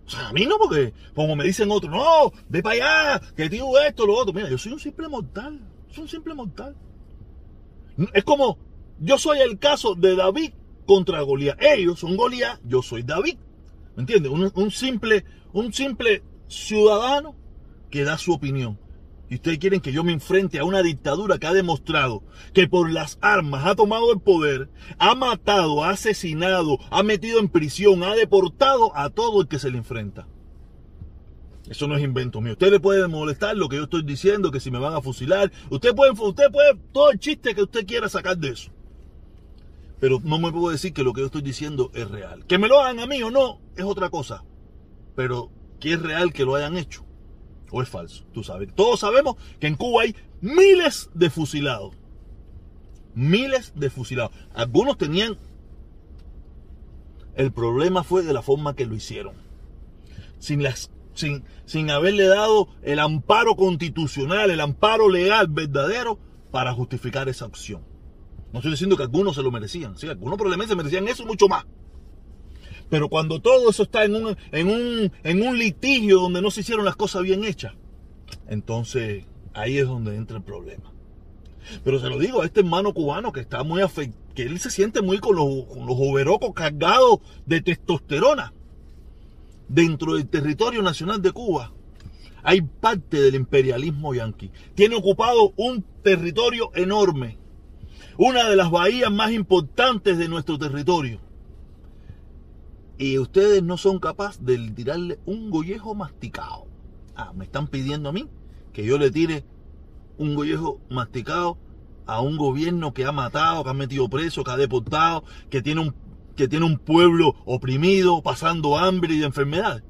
O 0.05 0.09
sea, 0.09 0.29
a 0.29 0.33
mí 0.33 0.45
no, 0.45 0.57
porque 0.57 0.93
como 1.15 1.35
me 1.35 1.45
dicen 1.45 1.71
otros, 1.71 1.91
no, 1.91 2.31
ve 2.49 2.61
para 2.61 3.15
allá, 3.15 3.21
que 3.35 3.47
digo 3.49 3.79
esto, 3.79 4.05
lo 4.05 4.15
otro. 4.15 4.33
Mira, 4.33 4.49
yo 4.49 4.57
soy 4.57 4.73
un 4.73 4.79
simple 4.79 5.07
mortal, 5.07 5.59
soy 5.89 6.03
un 6.03 6.09
simple 6.09 6.33
mortal. 6.33 6.75
Es 8.13 8.23
como, 8.23 8.57
yo 8.99 9.17
soy 9.17 9.39
el 9.39 9.59
caso 9.59 9.95
de 9.95 10.15
David 10.15 10.51
contra 10.85 11.21
Goliat. 11.21 11.61
Ellos 11.61 11.99
son 11.99 12.17
Goliat, 12.17 12.59
yo 12.65 12.81
soy 12.81 13.03
David. 13.03 13.37
¿Me 13.95 14.01
entiendes? 14.01 14.31
un, 14.31 14.71
simple, 14.71 15.25
un 15.53 15.71
simple 15.73 16.23
ciudadano 16.47 17.35
que 17.89 18.03
da 18.03 18.17
su 18.17 18.33
opinión. 18.33 18.79
Y 19.31 19.35
ustedes 19.35 19.59
quieren 19.59 19.79
que 19.79 19.93
yo 19.93 20.03
me 20.03 20.11
enfrente 20.11 20.59
a 20.59 20.65
una 20.65 20.83
dictadura 20.83 21.37
que 21.37 21.47
ha 21.47 21.53
demostrado 21.53 22.21
que 22.53 22.67
por 22.67 22.91
las 22.91 23.17
armas 23.21 23.65
ha 23.65 23.75
tomado 23.75 24.11
el 24.11 24.19
poder, 24.19 24.69
ha 24.99 25.15
matado, 25.15 25.85
ha 25.85 25.91
asesinado, 25.91 26.79
ha 26.89 27.01
metido 27.01 27.39
en 27.39 27.47
prisión, 27.47 28.03
ha 28.03 28.13
deportado 28.13 28.93
a 28.93 29.09
todo 29.09 29.39
el 29.39 29.47
que 29.47 29.57
se 29.57 29.71
le 29.71 29.77
enfrenta. 29.77 30.27
Eso 31.69 31.87
no 31.87 31.95
es 31.95 32.03
invento 32.03 32.41
mío. 32.41 32.51
Usted 32.51 32.71
le 32.71 32.81
puede 32.81 33.07
molestar 33.07 33.55
lo 33.55 33.69
que 33.69 33.77
yo 33.77 33.83
estoy 33.83 34.03
diciendo, 34.03 34.51
que 34.51 34.59
si 34.59 34.69
me 34.69 34.79
van 34.79 34.95
a 34.95 35.01
fusilar. 35.01 35.49
Usted 35.69 35.95
puede, 35.95 36.11
usted 36.11 36.51
puede, 36.51 36.75
todo 36.91 37.11
el 37.11 37.17
chiste 37.17 37.55
que 37.55 37.63
usted 37.63 37.85
quiera 37.85 38.09
sacar 38.09 38.37
de 38.37 38.49
eso. 38.49 38.69
Pero 40.01 40.19
no 40.25 40.39
me 40.39 40.51
puedo 40.51 40.71
decir 40.71 40.91
que 40.91 41.03
lo 41.03 41.13
que 41.13 41.21
yo 41.21 41.27
estoy 41.27 41.41
diciendo 41.41 41.89
es 41.93 42.11
real. 42.11 42.45
Que 42.47 42.57
me 42.57 42.67
lo 42.67 42.81
hagan 42.81 42.99
a 42.99 43.07
mí 43.07 43.23
o 43.23 43.31
no, 43.31 43.61
es 43.77 43.85
otra 43.85 44.09
cosa. 44.09 44.43
Pero 45.15 45.49
que 45.79 45.93
es 45.93 46.01
real 46.01 46.33
que 46.33 46.43
lo 46.43 46.55
hayan 46.55 46.75
hecho 46.75 47.05
o 47.71 47.81
es 47.81 47.89
falso, 47.89 48.25
tú 48.33 48.43
sabes. 48.43 48.73
Todos 48.75 48.99
sabemos 48.99 49.35
que 49.59 49.67
en 49.67 49.75
Cuba 49.75 50.03
hay 50.03 50.15
miles 50.41 51.09
de 51.13 51.29
fusilados. 51.29 51.95
Miles 53.15 53.73
de 53.75 53.89
fusilados. 53.89 54.31
Algunos 54.53 54.97
tenían... 54.97 55.37
El 57.35 57.53
problema 57.53 58.03
fue 58.03 58.23
de 58.23 58.33
la 58.33 58.41
forma 58.41 58.75
que 58.75 58.85
lo 58.85 58.93
hicieron. 58.93 59.35
Sin, 60.37 60.61
las, 60.61 60.91
sin, 61.13 61.43
sin 61.65 61.89
haberle 61.89 62.27
dado 62.27 62.67
el 62.81 62.99
amparo 62.99 63.55
constitucional, 63.55 64.51
el 64.51 64.59
amparo 64.59 65.07
legal 65.07 65.47
verdadero 65.47 66.19
para 66.51 66.73
justificar 66.73 67.29
esa 67.29 67.45
opción. 67.45 67.83
No 68.51 68.59
estoy 68.59 68.71
diciendo 68.71 68.97
que 68.97 69.03
algunos 69.03 69.35
se 69.35 69.43
lo 69.43 69.51
merecían. 69.51 69.97
Sí, 69.97 70.07
algunos 70.07 70.37
probablemente 70.37 70.73
se 70.73 70.75
merecían 70.75 71.07
eso 71.07 71.23
y 71.23 71.25
mucho 71.25 71.47
más. 71.47 71.65
Pero 72.91 73.07
cuando 73.07 73.39
todo 73.39 73.69
eso 73.69 73.83
está 73.83 74.03
en 74.03 74.15
un, 74.17 75.57
litigio 75.57 76.19
donde 76.19 76.41
no 76.41 76.51
se 76.51 76.59
hicieron 76.59 76.83
las 76.83 76.97
cosas 76.97 77.23
bien 77.23 77.45
hechas, 77.45 77.73
entonces 78.49 79.23
ahí 79.53 79.77
es 79.77 79.87
donde 79.87 80.17
entra 80.17 80.35
el 80.35 80.43
problema. 80.43 80.91
Pero 81.85 82.01
se 82.01 82.09
lo 82.09 82.19
digo 82.19 82.41
a 82.41 82.45
este 82.45 82.59
hermano 82.59 82.93
cubano 82.93 83.31
que 83.31 83.39
está 83.39 83.63
muy 83.63 83.81
afectado, 83.81 84.21
que 84.35 84.43
él 84.43 84.59
se 84.59 84.69
siente 84.69 85.01
muy 85.01 85.19
con 85.19 85.37
los, 85.37 85.67
con 85.67 85.85
los 85.85 85.95
overocos 85.97 86.53
cargados 86.53 87.19
de 87.45 87.61
testosterona. 87.61 88.53
Dentro 89.69 90.15
del 90.15 90.27
territorio 90.27 90.81
nacional 90.81 91.21
de 91.21 91.31
Cuba 91.31 91.71
hay 92.43 92.59
parte 92.59 93.21
del 93.21 93.35
imperialismo 93.35 94.13
yanqui. 94.13 94.51
Tiene 94.75 94.97
ocupado 94.97 95.53
un 95.55 95.85
territorio 96.03 96.71
enorme. 96.75 97.37
Una 98.17 98.49
de 98.49 98.57
las 98.57 98.69
bahías 98.69 99.13
más 99.13 99.31
importantes 99.31 100.17
de 100.17 100.27
nuestro 100.27 100.59
territorio 100.59 101.30
y 103.01 103.17
ustedes 103.17 103.63
no 103.63 103.77
son 103.77 103.97
capaces 103.97 104.45
de 104.45 104.59
tirarle 104.75 105.17
un 105.25 105.49
gollejo 105.49 105.95
masticado. 105.95 106.67
Ah, 107.15 107.33
me 107.33 107.45
están 107.45 107.65
pidiendo 107.65 108.09
a 108.09 108.11
mí 108.11 108.29
que 108.73 108.85
yo 108.85 108.99
le 108.99 109.09
tire 109.09 109.43
un 110.19 110.35
gollejo 110.35 110.79
masticado 110.87 111.57
a 112.05 112.21
un 112.21 112.37
gobierno 112.37 112.93
que 112.93 113.05
ha 113.05 113.11
matado, 113.11 113.63
que 113.63 113.71
ha 113.71 113.73
metido 113.73 114.07
preso, 114.07 114.43
que 114.43 114.51
ha 114.51 114.57
deportado, 114.57 115.23
que 115.49 115.63
tiene 115.63 115.81
un, 115.81 115.95
que 116.35 116.47
tiene 116.47 116.63
un 116.63 116.77
pueblo 116.77 117.33
oprimido, 117.45 118.21
pasando 118.21 118.77
hambre 118.77 119.15
y 119.15 119.23
enfermedad. 119.23 119.83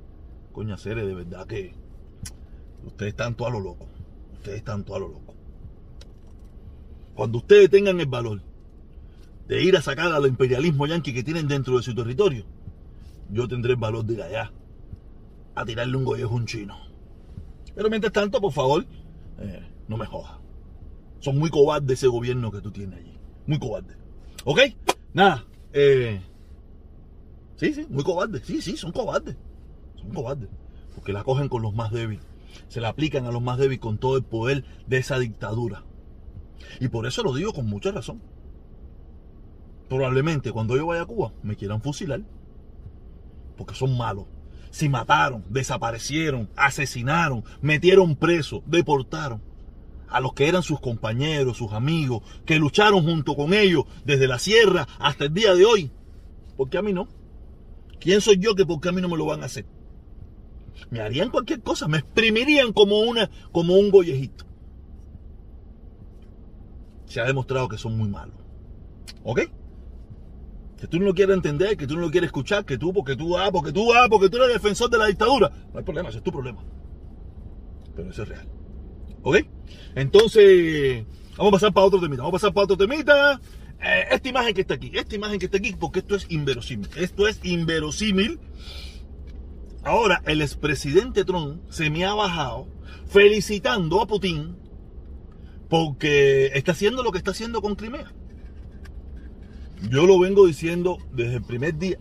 Coña, 0.53 0.77
seres, 0.77 1.05
de 1.05 1.13
verdad 1.13 1.45
que 1.45 1.75
ustedes 2.85 3.09
están 3.09 3.35
todo 3.35 3.49
a 3.49 3.51
lo 3.51 3.59
loco. 3.59 3.87
Ustedes 4.35 4.59
están 4.59 4.85
todo 4.85 4.95
a 4.95 4.99
lo 4.99 5.09
loco. 5.09 5.35
Cuando 7.13 7.39
ustedes 7.39 7.69
tengan 7.69 7.99
el 7.99 8.05
valor 8.05 8.41
de 9.49 9.61
ir 9.61 9.75
a 9.75 9.81
sacar 9.81 10.13
al 10.13 10.27
imperialismo 10.27 10.87
yanqui 10.87 11.13
que 11.13 11.23
tienen 11.23 11.49
dentro 11.49 11.75
de 11.75 11.83
su 11.83 11.93
territorio, 11.93 12.45
yo 13.31 13.47
tendré 13.47 13.71
el 13.71 13.77
valor 13.79 14.05
de 14.05 14.13
ir 14.13 14.21
allá 14.21 14.51
a 15.55 15.65
tirarle 15.65 15.97
un 15.97 16.05
gollejo 16.05 16.33
a 16.33 16.37
un 16.37 16.45
chino. 16.45 16.77
Pero 17.75 17.89
mientras 17.89 18.13
tanto, 18.13 18.41
por 18.41 18.51
favor, 18.51 18.85
eh, 19.39 19.65
no 19.87 19.97
me 19.97 20.05
jodas. 20.05 20.33
Son 21.19 21.37
muy 21.37 21.49
cobardes 21.49 21.99
ese 21.99 22.07
gobierno 22.07 22.51
que 22.51 22.61
tú 22.61 22.71
tienes 22.71 22.99
allí. 22.99 23.17
Muy 23.45 23.59
cobarde. 23.59 23.95
¿Ok? 24.45 24.59
Nada. 25.13 25.45
Eh, 25.73 26.21
sí, 27.55 27.73
sí, 27.73 27.85
muy 27.89 28.03
cobardes. 28.03 28.43
Sí, 28.45 28.61
sí, 28.61 28.75
son 28.75 28.91
cobardes. 28.91 29.37
Son 29.95 30.13
cobardes. 30.13 30.49
Porque 30.95 31.13
la 31.13 31.23
cogen 31.23 31.47
con 31.47 31.61
los 31.61 31.73
más 31.73 31.91
débiles. 31.91 32.25
Se 32.67 32.81
la 32.81 32.89
aplican 32.89 33.25
a 33.25 33.31
los 33.31 33.41
más 33.41 33.57
débiles 33.57 33.79
con 33.79 33.97
todo 33.97 34.17
el 34.17 34.23
poder 34.23 34.65
de 34.87 34.97
esa 34.97 35.19
dictadura. 35.19 35.85
Y 36.79 36.89
por 36.89 37.05
eso 37.05 37.23
lo 37.23 37.33
digo 37.33 37.53
con 37.53 37.67
mucha 37.67 37.91
razón. 37.91 38.21
Probablemente 39.87 40.51
cuando 40.51 40.75
yo 40.75 40.87
vaya 40.87 41.03
a 41.03 41.05
Cuba 41.05 41.33
me 41.43 41.55
quieran 41.55 41.81
fusilar 41.81 42.21
porque 43.61 43.75
son 43.75 43.95
malos. 43.95 44.25
Si 44.71 44.89
mataron, 44.89 45.45
desaparecieron, 45.49 46.49
asesinaron, 46.55 47.43
metieron 47.61 48.15
preso, 48.15 48.63
deportaron 48.65 49.39
a 50.09 50.19
los 50.19 50.33
que 50.33 50.47
eran 50.47 50.63
sus 50.63 50.79
compañeros, 50.79 51.57
sus 51.57 51.71
amigos, 51.73 52.23
que 52.43 52.57
lucharon 52.57 53.03
junto 53.03 53.35
con 53.35 53.53
ellos 53.53 53.83
desde 54.03 54.27
la 54.27 54.39
sierra 54.39 54.87
hasta 54.97 55.25
el 55.25 55.33
día 55.35 55.53
de 55.53 55.65
hoy. 55.65 55.91
¿Por 56.57 56.71
qué 56.71 56.79
a 56.79 56.81
mí 56.81 56.91
no? 56.91 57.07
¿Quién 57.99 58.19
soy 58.19 58.39
yo 58.39 58.55
que 58.55 58.65
por 58.65 58.81
qué 58.81 58.89
a 58.89 58.93
mí 58.93 58.99
no 58.99 59.09
me 59.09 59.17
lo 59.17 59.27
van 59.27 59.43
a 59.43 59.45
hacer? 59.45 59.67
Me 60.89 61.01
harían 61.01 61.29
cualquier 61.29 61.61
cosa, 61.61 61.87
me 61.87 61.99
exprimirían 61.99 62.73
como, 62.73 63.01
una, 63.01 63.29
como 63.51 63.75
un 63.75 63.91
gollejito. 63.91 64.43
Se 67.05 67.21
ha 67.21 67.25
demostrado 67.25 67.69
que 67.69 67.77
son 67.77 67.95
muy 67.95 68.09
malos. 68.09 68.35
¿Ok? 69.23 69.41
Que 70.81 70.87
tú 70.87 70.97
no 70.99 71.05
lo 71.05 71.13
quieres 71.13 71.35
entender, 71.35 71.77
que 71.77 71.85
tú 71.85 71.93
no 71.93 72.01
lo 72.01 72.09
quieres 72.09 72.29
escuchar, 72.29 72.65
que 72.65 72.75
tú, 72.75 72.91
porque 72.91 73.15
tú, 73.15 73.37
ah, 73.37 73.51
porque 73.51 73.71
tú, 73.71 73.93
ah, 73.93 74.07
porque 74.09 74.29
tú 74.29 74.37
eres 74.37 74.53
defensor 74.53 74.89
de 74.89 74.97
la 74.97 75.05
dictadura. 75.05 75.51
No 75.71 75.77
hay 75.77 75.85
problema, 75.85 76.09
ese 76.09 76.17
es 76.17 76.23
tu 76.23 76.31
problema. 76.31 76.63
Pero 77.95 78.09
eso 78.09 78.23
es 78.23 78.29
real. 78.29 78.47
¿Ok? 79.21 79.37
Entonces, 79.93 81.05
vamos 81.37 81.49
a 81.49 81.57
pasar 81.57 81.73
para 81.73 81.85
otro 81.85 82.01
temita. 82.01 82.23
Vamos 82.23 82.33
a 82.33 82.37
pasar 82.37 82.53
para 82.53 82.63
otro 82.63 82.77
temita. 82.77 83.39
Eh, 83.79 84.07
esta 84.09 84.29
imagen 84.29 84.55
que 84.55 84.61
está 84.61 84.73
aquí, 84.73 84.91
esta 84.93 85.15
imagen 85.15 85.37
que 85.37 85.45
está 85.45 85.57
aquí, 85.59 85.75
porque 85.79 85.99
esto 85.99 86.15
es 86.15 86.25
inverosímil. 86.29 86.89
Esto 86.95 87.27
es 87.27 87.39
inverosímil. 87.43 88.39
Ahora, 89.83 90.23
el 90.25 90.41
expresidente 90.41 91.25
Trump 91.25 91.61
se 91.69 91.91
me 91.91 92.05
ha 92.05 92.15
bajado 92.15 92.67
felicitando 93.05 94.01
a 94.01 94.07
Putin 94.07 94.55
porque 95.69 96.47
está 96.55 96.71
haciendo 96.71 97.03
lo 97.03 97.11
que 97.11 97.19
está 97.19 97.31
haciendo 97.31 97.61
con 97.61 97.75
Crimea. 97.75 98.11
Yo 99.89 100.05
lo 100.05 100.19
vengo 100.19 100.45
diciendo 100.45 100.97
desde 101.11 101.35
el 101.35 101.43
primer 101.43 101.77
día, 101.77 101.97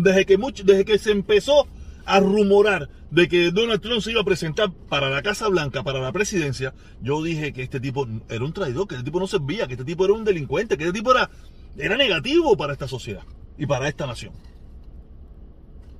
desde 0.00 0.26
que, 0.26 0.38
mucho, 0.38 0.64
desde 0.64 0.84
que 0.84 0.98
se 0.98 1.10
empezó 1.10 1.66
a 2.04 2.20
rumorar 2.20 2.88
de 3.10 3.28
que 3.28 3.50
Donald 3.50 3.80
Trump 3.80 4.00
se 4.00 4.12
iba 4.12 4.20
a 4.20 4.24
presentar 4.24 4.72
para 4.88 5.10
la 5.10 5.22
Casa 5.22 5.48
Blanca, 5.48 5.82
para 5.82 6.00
la 6.00 6.12
presidencia, 6.12 6.72
yo 7.02 7.22
dije 7.22 7.52
que 7.52 7.62
este 7.62 7.80
tipo 7.80 8.06
era 8.28 8.44
un 8.44 8.52
traidor, 8.52 8.86
que 8.86 8.94
este 8.94 9.04
tipo 9.04 9.20
no 9.20 9.26
servía, 9.26 9.66
que 9.66 9.74
este 9.74 9.84
tipo 9.84 10.04
era 10.04 10.14
un 10.14 10.24
delincuente, 10.24 10.76
que 10.76 10.84
este 10.84 10.98
tipo 10.98 11.12
era, 11.12 11.30
era 11.76 11.96
negativo 11.96 12.56
para 12.56 12.72
esta 12.72 12.88
sociedad 12.88 13.22
y 13.58 13.66
para 13.66 13.88
esta 13.88 14.06
nación. 14.06 14.32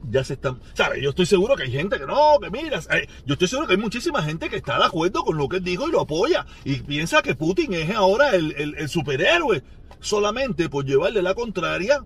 Ya 0.08 0.22
se 0.22 0.34
están, 0.34 0.60
¿sabes? 0.74 1.02
Yo 1.02 1.10
estoy 1.10 1.26
seguro 1.26 1.56
que 1.56 1.64
hay 1.64 1.72
gente 1.72 1.98
que 1.98 2.06
no, 2.06 2.38
que 2.40 2.50
mira, 2.50 2.78
eh, 2.90 3.08
yo 3.24 3.32
estoy 3.32 3.48
seguro 3.48 3.66
que 3.66 3.74
hay 3.74 3.80
muchísima 3.80 4.22
gente 4.22 4.48
que 4.48 4.56
está 4.56 4.78
de 4.78 4.84
acuerdo 4.84 5.24
con 5.24 5.36
lo 5.36 5.48
que 5.48 5.56
él 5.56 5.64
dijo 5.64 5.88
y 5.88 5.92
lo 5.92 6.00
apoya 6.00 6.46
y 6.64 6.76
piensa 6.76 7.22
que 7.22 7.34
Putin 7.34 7.74
es 7.74 7.90
ahora 7.90 8.30
el, 8.30 8.54
el 8.56 8.88
superhéroe 8.88 9.62
solamente 10.00 10.68
por 10.68 10.84
llevarle 10.84 11.22
la 11.22 11.34
contraria 11.34 12.04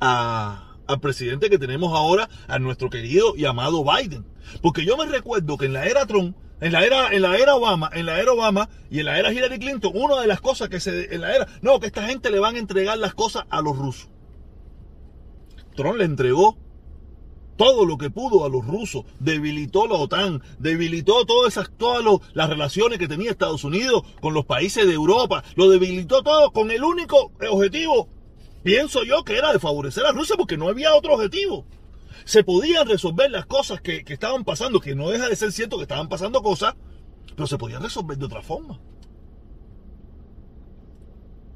a, 0.00 0.76
al 0.86 1.00
presidente 1.00 1.50
que 1.50 1.58
tenemos 1.58 1.92
ahora, 1.94 2.28
a 2.48 2.58
nuestro 2.58 2.90
querido 2.90 3.34
y 3.36 3.44
amado 3.44 3.84
Biden. 3.84 4.24
Porque 4.62 4.84
yo 4.84 4.96
me 4.96 5.06
recuerdo 5.06 5.56
que 5.56 5.66
en 5.66 5.72
la 5.72 5.86
era 5.86 6.06
Trump, 6.06 6.36
en 6.60 6.72
la 6.72 6.84
era, 6.84 7.12
en 7.12 7.22
la 7.22 7.36
era 7.36 7.54
Obama, 7.54 7.90
en 7.92 8.06
la 8.06 8.20
era 8.20 8.32
Obama 8.32 8.68
y 8.90 9.00
en 9.00 9.06
la 9.06 9.18
era 9.18 9.32
Hillary 9.32 9.58
Clinton, 9.58 9.92
una 9.94 10.20
de 10.20 10.26
las 10.26 10.40
cosas 10.40 10.68
que 10.68 10.80
se, 10.80 11.14
en 11.14 11.20
la 11.20 11.34
era, 11.34 11.46
no, 11.62 11.80
que 11.80 11.86
esta 11.86 12.06
gente 12.06 12.30
le 12.30 12.38
van 12.38 12.56
a 12.56 12.58
entregar 12.58 12.98
las 12.98 13.14
cosas 13.14 13.44
a 13.50 13.60
los 13.60 13.76
rusos. 13.76 14.08
Trump 15.76 15.98
le 15.98 16.04
entregó 16.04 16.56
todo 17.56 17.86
lo 17.86 17.96
que 17.96 18.10
pudo 18.10 18.44
a 18.44 18.48
los 18.48 18.66
rusos, 18.66 19.04
debilitó 19.20 19.86
la 19.86 19.94
OTAN, 19.94 20.42
debilitó 20.58 21.24
todas 21.24 21.54
esas, 21.54 21.70
todas 21.76 22.04
las 22.34 22.50
relaciones 22.50 22.98
que 22.98 23.08
tenía 23.08 23.30
Estados 23.30 23.64
Unidos 23.64 24.02
con 24.20 24.34
los 24.34 24.44
países 24.44 24.86
de 24.86 24.92
Europa, 24.92 25.44
lo 25.54 25.70
debilitó 25.70 26.22
todo 26.22 26.50
con 26.50 26.70
el 26.70 26.82
único 26.84 27.30
objetivo 27.48 28.08
pienso 28.66 29.04
yo 29.04 29.22
que 29.22 29.38
era 29.38 29.52
de 29.52 29.60
favorecer 29.60 30.04
a 30.06 30.10
Rusia 30.10 30.34
porque 30.36 30.56
no 30.56 30.68
había 30.68 30.92
otro 30.96 31.14
objetivo. 31.14 31.64
Se 32.24 32.42
podían 32.42 32.88
resolver 32.88 33.30
las 33.30 33.46
cosas 33.46 33.80
que, 33.80 34.02
estaban 34.08 34.44
pasando, 34.44 34.80
que 34.80 34.96
no 34.96 35.08
deja 35.08 35.28
de 35.28 35.36
ser 35.36 35.52
cierto 35.52 35.76
que 35.76 35.84
estaban 35.84 36.08
pasando 36.08 36.42
cosas, 36.42 36.74
pero 37.36 37.46
se 37.46 37.58
podían 37.58 37.84
resolver 37.84 38.18
de 38.18 38.24
otra 38.24 38.42
forma. 38.42 38.80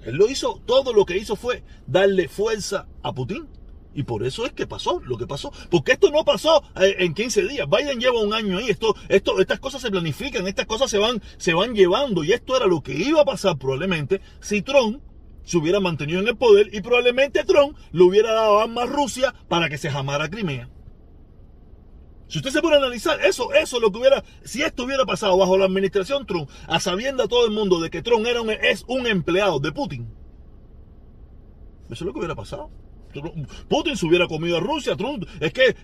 Él 0.02 0.14
lo 0.14 0.28
hizo, 0.28 0.62
todo 0.64 0.92
lo 0.92 1.04
que 1.04 1.18
hizo 1.18 1.34
fue 1.34 1.64
darle 1.84 2.28
fuerza 2.28 2.86
a 3.02 3.12
Putin. 3.12 3.48
Y 3.92 4.04
por 4.04 4.24
eso 4.24 4.46
es 4.46 4.52
que 4.52 4.66
pasó 4.66 5.00
lo 5.04 5.16
que 5.16 5.26
pasó. 5.26 5.52
Porque 5.68 5.92
esto 5.92 6.10
no 6.10 6.24
pasó 6.24 6.62
eh, 6.80 6.96
en 7.00 7.14
15 7.14 7.48
días. 7.48 7.68
Biden 7.68 7.98
lleva 7.98 8.22
un 8.22 8.32
año 8.32 8.58
ahí. 8.58 8.70
Esto, 8.70 8.94
esto, 9.08 9.40
estas 9.40 9.58
cosas 9.58 9.82
se 9.82 9.90
planifican, 9.90 10.46
estas 10.46 10.66
cosas 10.66 10.90
se 10.90 10.98
van, 10.98 11.20
se 11.38 11.54
van 11.54 11.74
llevando. 11.74 12.22
Y 12.22 12.32
esto 12.32 12.56
era 12.56 12.66
lo 12.66 12.82
que 12.82 12.94
iba 12.94 13.22
a 13.22 13.24
pasar 13.24 13.58
probablemente 13.58 14.20
si 14.40 14.62
Trump 14.62 15.02
se 15.42 15.58
hubiera 15.58 15.80
mantenido 15.80 16.20
en 16.20 16.28
el 16.28 16.36
poder 16.36 16.72
y 16.72 16.80
probablemente 16.80 17.42
Trump 17.44 17.76
le 17.90 18.02
hubiera 18.04 18.32
dado 18.32 18.60
armas 18.60 18.84
a 18.84 18.92
Rusia 18.92 19.34
para 19.48 19.68
que 19.68 19.78
se 19.78 19.90
jamara 19.90 20.28
Crimea. 20.28 20.68
Si 22.28 22.38
usted 22.38 22.50
se 22.50 22.62
pone 22.62 22.76
a 22.76 22.78
analizar 22.78 23.20
eso, 23.24 23.52
eso 23.52 23.76
es 23.76 23.82
lo 23.82 23.90
que 23.90 23.98
hubiera, 23.98 24.22
si 24.44 24.62
esto 24.62 24.84
hubiera 24.84 25.04
pasado 25.04 25.36
bajo 25.36 25.58
la 25.58 25.64
administración 25.64 26.26
Trump, 26.26 26.48
a 26.68 26.78
sabiendo 26.78 27.24
a 27.24 27.28
todo 27.28 27.44
el 27.44 27.50
mundo 27.50 27.80
de 27.80 27.90
que 27.90 28.02
Trump 28.02 28.24
era 28.24 28.40
un, 28.40 28.50
es 28.50 28.84
un 28.86 29.08
empleado 29.08 29.58
de 29.58 29.72
Putin, 29.72 30.08
eso 31.86 31.94
es 31.94 32.02
lo 32.02 32.12
que 32.12 32.20
hubiera 32.20 32.36
pasado. 32.36 32.70
Putin 33.68 33.96
se 33.96 34.06
hubiera 34.06 34.26
comido 34.26 34.56
a 34.56 34.60
Rusia, 34.60 34.96
Trump, 34.96 35.24
es 35.40 35.52
que 35.52 35.76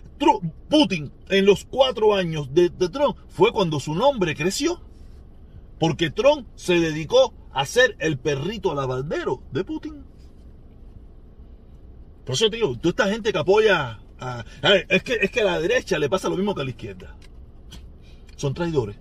Putin 0.69 1.11
en 1.29 1.45
los 1.45 1.65
cuatro 1.65 2.13
años 2.15 2.53
de, 2.53 2.69
Trump 2.69 3.17
fue 3.29 3.51
cuando 3.51 3.79
su 3.79 3.93
nombre 3.95 4.35
creció, 4.35 4.81
porque 5.79 6.09
Trump 6.09 6.47
se 6.55 6.79
dedicó 6.79 7.33
a 7.51 7.65
ser 7.65 7.95
el 7.99 8.17
perrito 8.17 8.71
alabardero 8.71 9.41
de 9.51 9.63
Putin. 9.63 10.03
Por 12.25 12.35
eso 12.35 12.49
te 12.49 12.59
tú 12.59 12.89
esta 12.89 13.07
gente 13.07 13.31
que 13.31 13.39
apoya 13.39 13.99
a, 14.19 14.43
es, 14.89 15.03
que, 15.03 15.13
es 15.13 15.31
que 15.31 15.41
a 15.41 15.45
la 15.45 15.59
derecha 15.59 15.97
le 15.97 16.09
pasa 16.09 16.29
lo 16.29 16.35
mismo 16.35 16.53
que 16.53 16.61
a 16.61 16.63
la 16.65 16.71
izquierda. 16.71 17.15
Son 18.35 18.53
traidores. 18.53 18.97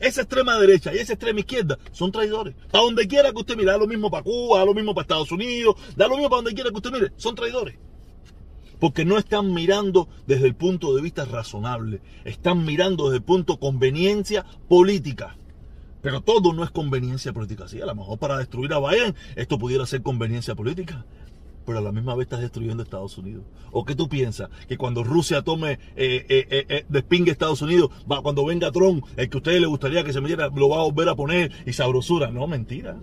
Esa 0.00 0.22
extrema 0.22 0.58
derecha 0.58 0.94
y 0.94 0.98
esa 0.98 1.14
extrema 1.14 1.40
izquierda 1.40 1.78
son 1.92 2.12
traidores. 2.12 2.54
A 2.72 2.78
donde 2.78 3.06
quiera 3.08 3.32
que 3.32 3.38
usted 3.38 3.56
mire, 3.56 3.72
da 3.72 3.78
lo 3.78 3.86
mismo 3.86 4.10
para 4.10 4.22
Cuba, 4.22 4.58
da 4.58 4.64
lo 4.64 4.74
mismo 4.74 4.94
para 4.94 5.02
Estados 5.02 5.32
Unidos, 5.32 5.74
da 5.96 6.06
lo 6.06 6.14
mismo 6.14 6.30
para 6.30 6.42
donde 6.42 6.54
quiera 6.54 6.70
que 6.70 6.76
usted 6.76 6.92
mire, 6.92 7.12
son 7.16 7.34
traidores. 7.34 7.76
Porque 8.78 9.04
no 9.04 9.18
están 9.18 9.52
mirando 9.52 10.08
desde 10.26 10.46
el 10.46 10.54
punto 10.54 10.94
de 10.94 11.02
vista 11.02 11.24
razonable, 11.24 12.00
están 12.24 12.64
mirando 12.64 13.06
desde 13.06 13.16
el 13.16 13.24
punto 13.24 13.58
conveniencia 13.58 14.46
política. 14.68 15.36
Pero 16.00 16.20
todo 16.20 16.52
no 16.52 16.62
es 16.62 16.70
conveniencia 16.70 17.32
política. 17.32 17.66
Sí, 17.66 17.80
a 17.80 17.86
lo 17.86 17.94
mejor 17.96 18.18
para 18.18 18.38
destruir 18.38 18.72
a 18.72 18.78
Biden 18.78 19.16
esto 19.34 19.58
pudiera 19.58 19.84
ser 19.84 20.02
conveniencia 20.02 20.54
política. 20.54 21.04
Pero 21.68 21.80
a 21.80 21.82
la 21.82 21.92
misma 21.92 22.14
vez 22.14 22.24
estás 22.24 22.40
destruyendo 22.40 22.82
Estados 22.82 23.18
Unidos. 23.18 23.44
¿O 23.72 23.84
qué 23.84 23.94
tú 23.94 24.08
piensas? 24.08 24.48
Que 24.68 24.78
cuando 24.78 25.04
Rusia 25.04 25.42
tome, 25.42 25.72
eh, 25.96 26.24
eh, 26.30 26.64
eh, 26.66 26.86
despingue 26.88 27.30
Estados 27.30 27.60
Unidos, 27.60 27.90
va, 28.10 28.22
cuando 28.22 28.42
venga 28.46 28.72
Trump, 28.72 29.04
el 29.18 29.28
que 29.28 29.36
a 29.36 29.40
ustedes 29.40 29.60
les 29.60 29.68
gustaría 29.68 30.02
que 30.02 30.14
se 30.14 30.22
metiera, 30.22 30.48
lo 30.48 30.70
va 30.70 30.78
a 30.78 30.84
volver 30.84 31.10
a 31.10 31.14
poner 31.14 31.52
y 31.66 31.74
sabrosura. 31.74 32.30
No, 32.30 32.46
mentira. 32.46 32.98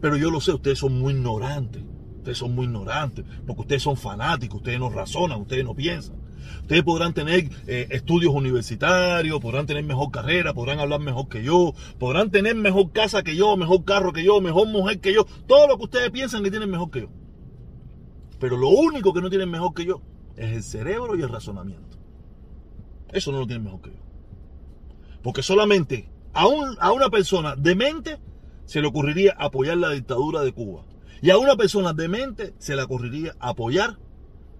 Pero 0.00 0.16
yo 0.16 0.30
lo 0.30 0.40
sé, 0.40 0.52
ustedes 0.52 0.78
son 0.78 0.96
muy 0.96 1.12
ignorantes. 1.12 1.82
Ustedes 2.18 2.38
son 2.38 2.54
muy 2.54 2.66
ignorantes. 2.66 3.24
Porque 3.44 3.62
ustedes 3.62 3.82
son 3.82 3.96
fanáticos, 3.96 4.58
ustedes 4.58 4.78
no 4.78 4.88
razonan, 4.88 5.40
ustedes 5.40 5.64
no 5.64 5.74
piensan. 5.74 6.14
Ustedes 6.60 6.84
podrán 6.84 7.14
tener 7.14 7.50
eh, 7.66 7.88
estudios 7.90 8.32
universitarios, 8.32 9.40
podrán 9.40 9.66
tener 9.66 9.82
mejor 9.82 10.12
carrera, 10.12 10.54
podrán 10.54 10.78
hablar 10.78 11.00
mejor 11.00 11.28
que 11.28 11.42
yo, 11.42 11.74
podrán 11.98 12.30
tener 12.30 12.54
mejor 12.54 12.92
casa 12.92 13.24
que 13.24 13.34
yo, 13.34 13.56
mejor 13.56 13.84
carro 13.84 14.12
que 14.12 14.22
yo, 14.22 14.40
mejor 14.40 14.68
mujer 14.68 15.00
que 15.00 15.12
yo, 15.12 15.26
todo 15.48 15.66
lo 15.66 15.78
que 15.78 15.84
ustedes 15.84 16.10
piensan 16.12 16.44
que 16.44 16.50
tienen 16.52 16.70
mejor 16.70 16.88
que 16.88 17.00
yo. 17.00 17.21
Pero 18.42 18.56
lo 18.56 18.70
único 18.70 19.14
que 19.14 19.20
no 19.20 19.30
tienen 19.30 19.48
mejor 19.48 19.72
que 19.72 19.84
yo 19.84 20.02
es 20.34 20.50
el 20.50 20.62
cerebro 20.64 21.14
y 21.14 21.22
el 21.22 21.28
razonamiento. 21.28 21.96
Eso 23.12 23.30
no 23.30 23.38
lo 23.38 23.46
tienen 23.46 23.62
mejor 23.62 23.82
que 23.82 23.90
yo. 23.90 24.00
Porque 25.22 25.44
solamente 25.44 26.10
a, 26.32 26.48
una 26.48 27.08
persona 27.08 27.54
demente 27.54 28.18
se 28.64 28.80
le 28.80 28.88
ocurriría 28.88 29.36
apoyar 29.38 29.76
la 29.76 29.90
dictadura 29.90 30.40
de 30.40 30.52
Cuba. 30.52 30.84
Y 31.20 31.30
a 31.30 31.38
una 31.38 31.54
persona 31.54 31.92
demente 31.92 32.52
se 32.58 32.74
le 32.74 32.82
ocurriría 32.82 33.36
apoyar 33.38 34.00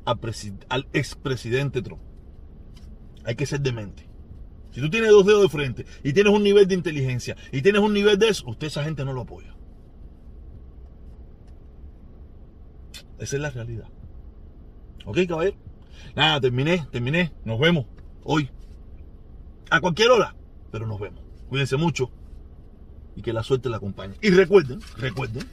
al, 0.05 0.87
expresidente 0.93 1.83
Trump. 1.83 2.03
Hay 3.25 3.35
que 3.35 3.47
ser 3.47 3.63
demente. 3.63 4.09
Si 4.71 4.81
tú 4.81 4.91
tienes 4.91 5.11
dos 5.11 5.27
dedos 5.27 5.43
de 5.43 5.49
frente 5.49 5.87
y 6.05 6.13
tienes 6.13 6.33
un 6.33 6.45
nivel 6.45 6.69
de 6.69 6.77
inteligencia 6.77 7.37
y 7.51 7.63
tienes 7.63 7.83
un 7.83 7.93
nivel 7.93 8.17
de 8.17 8.29
eso, 8.29 8.49
usted 8.49 8.69
esa 8.69 8.85
gente 8.85 9.05
no 9.05 9.13
lo 9.13 9.23
apoya. 9.23 9.57
Esa 13.19 13.37
es 13.37 13.43
la 13.43 13.51
realidad. 13.51 13.89
¿Ok, 15.05 15.19
caballero? 15.29 15.57
Nada, 16.15 16.41
terminé, 16.41 16.87
terminé. 16.91 17.33
Nos 17.45 17.59
vemos 17.59 17.87
hoy. 18.25 18.51
A 19.71 19.81
cualquier 19.81 20.11
hora. 20.11 20.35
Pero 20.71 20.87
nos 20.87 21.01
vemos. 21.01 21.23
Cuídense 21.49 21.77
mucho. 21.77 22.11
Y 23.17 23.23
que 23.23 23.33
la 23.33 23.43
suerte 23.43 23.69
la 23.69 23.77
acompañe. 23.77 24.15
Y 24.23 24.31
recuerden, 24.31 24.81
recuerden. 24.97 25.47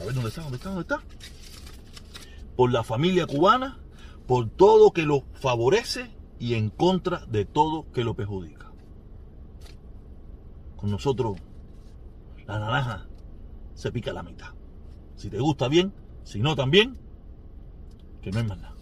A 0.00 0.04
ver, 0.04 0.14
¿dónde 0.14 0.28
está? 0.28 0.42
¿Dónde 0.42 0.56
está? 0.56 0.68
¿Dónde 0.70 0.82
está? 0.82 1.02
por 2.58 2.72
la 2.72 2.82
familia 2.82 3.24
cubana, 3.24 3.78
por 4.26 4.50
todo 4.50 4.90
que 4.90 5.02
lo 5.02 5.22
favorece 5.34 6.10
y 6.40 6.54
en 6.54 6.70
contra 6.70 7.24
de 7.26 7.44
todo 7.44 7.86
que 7.92 8.02
lo 8.02 8.14
perjudica. 8.16 8.72
Con 10.74 10.90
nosotros, 10.90 11.36
la 12.48 12.58
naranja 12.58 13.06
se 13.74 13.92
pica 13.92 14.12
la 14.12 14.24
mitad. 14.24 14.48
Si 15.14 15.30
te 15.30 15.38
gusta 15.38 15.68
bien, 15.68 15.94
si 16.28 16.40
no 16.40 16.54
también, 16.54 16.94
que 18.20 18.30
no 18.30 18.42
nada. 18.42 18.77